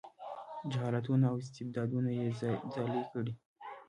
جهالتونو 0.71 1.23
او 1.31 1.35
استبدادونو 1.43 2.09
یې 2.19 2.25
ځالې 2.73 3.03
کړي. 3.11 3.33